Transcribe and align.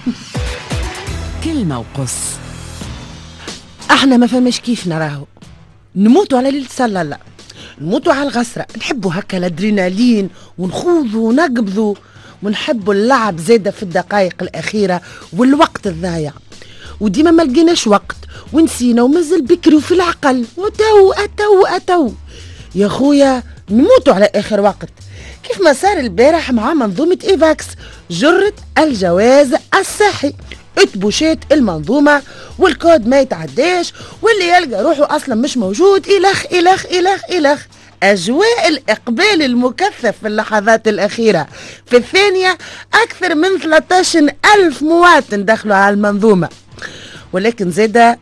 كلمة 1.44 1.78
وقص 1.78 2.14
إحنا 3.90 4.16
ما 4.16 4.26
فماش 4.26 4.60
كيف 4.60 4.86
نراهو. 4.86 5.24
نموتوا 5.96 6.38
على 6.38 6.50
ليلة 6.50 7.00
الله 7.00 7.18
نموتوا 7.80 8.12
على 8.12 8.22
الغسرة. 8.22 8.66
نحبوا 8.78 9.10
هكا 9.14 9.38
الأدرينالين 9.38 10.28
ونخوضوا 10.58 11.28
ونقبضوا. 11.28 11.94
ونحبوا 12.42 12.94
اللعب 12.94 13.38
زادة 13.38 13.70
في 13.70 13.82
الدقائق 13.82 14.34
الأخيرة 14.42 15.00
والوقت 15.32 15.86
الضايع. 15.86 16.32
وديما 17.00 17.30
ما 17.30 17.42
لقيناش 17.42 17.86
وقت. 17.86 18.16
ونسينا 18.52 19.02
ومازال 19.02 19.42
بكري 19.42 19.76
وفي 19.76 19.94
العقل. 19.94 20.44
وتو 20.56 21.12
أتو 21.12 21.66
أتو. 21.66 22.12
يا 22.74 22.88
خويا 22.88 23.42
نموتوا 23.70 24.14
على 24.14 24.30
آخر 24.34 24.60
وقت. 24.60 24.88
كيف 25.42 25.60
ما 25.60 25.72
صار 25.72 25.98
البارح 25.98 26.52
مع 26.52 26.74
منظومة 26.74 27.18
إيفاكس 27.24 27.64
جرة 28.10 28.52
الجواز 28.78 29.54
الصحي. 29.80 30.32
اتبوشات 30.78 31.38
المنظومة 31.52 32.22
والكود 32.58 33.06
ما 33.06 33.20
يتعداش 33.20 33.92
واللي 34.22 34.48
يلقى 34.48 34.82
روحه 34.82 35.16
أصلا 35.16 35.34
مش 35.34 35.56
موجود. 35.56 36.06
إلخ 36.08 36.44
إلخ 36.52 36.86
إلخ 36.86 37.24
إلخ. 37.30 37.60
أجواء 38.02 38.68
الإقبال 38.68 39.42
المكثف 39.42 40.14
في 40.20 40.26
اللحظات 40.28 40.88
الأخيرة. 40.88 41.46
في 41.86 41.96
الثانية 41.96 42.58
أكثر 43.02 43.34
من 43.34 43.58
13 43.58 44.30
ألف 44.56 44.82
مواطن 44.82 45.44
دخلوا 45.44 45.76
على 45.76 45.94
المنظومة. 45.94 46.48
ولكن 47.32 47.70
زادة 47.70 48.18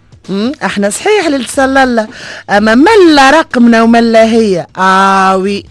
إحنا 0.65 0.91
صحيح 0.91 1.27
للصلالة 1.27 2.09
اما 2.51 2.75
ملا 2.75 3.31
رقمنا 3.31 3.83
وملا 3.83 4.25
هي؟ 4.25 4.67
آوي. 4.77 5.65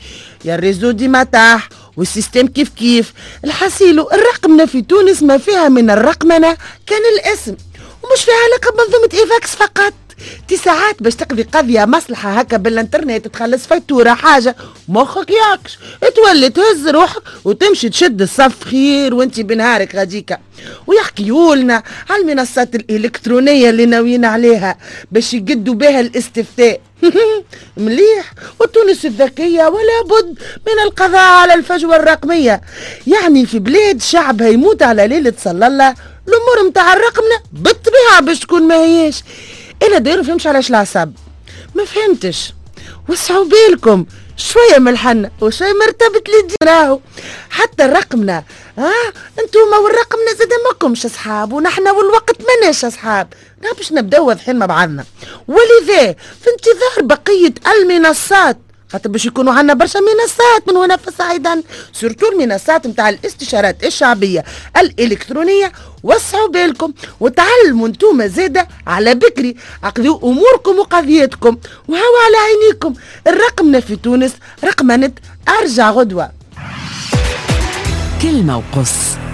يا 0.46 0.56
ال 0.56 0.61
réseau 0.61 0.92
ديما 0.92 1.24
طاح 1.24 1.70
وال 1.98 2.09
système 2.09 2.48
كيف 2.48 2.70
كيف؟ 2.70 3.14
الحسيلو 3.46 4.10
الرقمنة 4.14 4.66
في 4.66 4.82
تونس 4.82 5.24
ما 5.24 5.38
فيها 5.38 5.70
من 5.70 5.90
الرقمنة 5.90 6.58
كان 6.88 7.02
الاسم. 7.18 7.56
ومش 8.04 8.24
فيها 8.26 8.34
علاقة 8.46 8.72
بمنظومة 8.72 9.24
إيفاكس 9.24 9.56
فقط. 9.56 9.94
ساعات 10.68 11.04
باش 11.04 11.16
تقضي 11.16 11.44
قضية 11.44 11.86
مصلحة 11.86 12.30
هكا 12.32 12.58
بالانترنت 12.58 13.28
تخلص 13.28 13.68
فاتورة 13.68 14.14
حاجة 14.14 14.56
ما 14.88 14.96
خير 14.96 15.30
ياكش. 15.32 15.80
تولي 16.16 16.50
تهز 16.50 16.88
روحك 16.88 17.22
وتمشي 17.46 17.90
تشد 17.90 18.22
الصف 18.22 18.64
خير 18.64 19.14
وانت 19.14 19.40
بنهارك 19.40 19.96
غاديكا. 19.96 20.38
ويحكيولنا 20.88 21.84
على 22.10 22.22
المنصات 22.22 22.76
الإلكترونية 22.76 23.70
اللي 23.70 23.86
ناويين 23.86 24.26
عليها 24.26 24.78
باش 25.12 25.34
يقدوا 25.34 25.74
بها 25.74 26.00
الاستفتاء. 26.00 26.82
مليح. 27.78 28.34
وتونس 28.60 29.06
الذكية 29.06 29.64
ولا 29.68 30.02
بد 30.06 30.40
من 30.68 30.84
القضاء 30.86 31.42
على 31.42 31.54
الفجوة 31.54 31.96
الرقمية. 31.96 32.62
يعني 33.08 33.46
في 33.46 33.60
بلاد 33.60 34.02
شعبها 34.02 34.48
يموت 34.48 34.84
على 34.84 35.08
ليلة 35.08 35.34
صلى 35.44 35.68
الله 35.68 35.96
الأمور 36.28 36.70
متاع 36.70 36.94
الرقمنة 36.94 37.40
بالطبيعة 37.52 38.22
باش 38.22 38.40
تكون 38.40 38.64
ما 38.64 38.76
هيش. 38.76 39.24
أنا 39.84 39.98
داير 39.98 40.24
فهمش 40.24 40.48
علاش 40.48 40.70
العصب. 40.70 41.12
ما 41.76 41.86
فهمتش. 41.86 42.54
وسعوا 43.10 43.46
بالكم. 43.46 44.06
شوية 44.38 44.80
ملحنة 44.80 45.32
وشوية 45.42 45.74
مرتبط 45.74 46.30
لي 46.30 46.56
راهو. 46.64 47.00
حتى 47.50 47.86
الرقمنا 47.86 48.44
ها 48.78 48.94
انتوما 49.40 49.78
والرقمنا 49.78 50.34
زاد 50.40 50.50
ماكمش 50.68 51.06
أصحاب. 51.06 51.54
ونحنا 51.54 51.92
والوقت 51.92 52.36
ماناش 52.42 52.86
أصحاب. 52.86 53.34
باش 53.78 53.92
نبدأو 53.92 54.28
واضحين 54.28 54.56
مع 54.56 54.66
بعضنا. 54.66 55.06
ولذا 55.48 56.14
في 56.14 56.50
انتظار 56.50 57.02
بقية 57.02 57.54
المنصات 57.72 58.58
خاطر 58.92 59.10
باش 59.10 59.26
يكونوا 59.26 59.54
عندنا 59.54 59.74
برشا 59.74 60.00
منصات 60.00 60.68
من 60.68 60.78
هنا 60.78 60.98
فصاعدا 60.98 61.64
سورتو 61.94 62.32
المنصات 62.32 62.88
نتاع 62.88 63.10
الاستشارات 63.10 63.84
الشعبية 63.84 64.44
الإلكترونية. 64.78 65.72
وسعوا 66.04 66.48
بالكم 66.48 66.94
وتعلموا 67.20 67.88
انتوما 67.88 68.28
زادة 68.28 68.68
على 68.88 69.16
بكري. 69.16 69.56
عقدوا 69.84 70.20
أموركم 70.24 70.80
وقضيتكم. 70.80 71.58
وهو 71.88 72.16
على 72.26 72.38
عينيكم. 72.38 72.94
الرقمنا 73.28 73.80
في 73.80 73.96
تونس 73.96 74.34
رقمنة 74.64 75.12
أرجع 75.50 75.92
غدوة. 75.92 76.32
كلمة 78.22 78.58
وقص. 78.58 79.27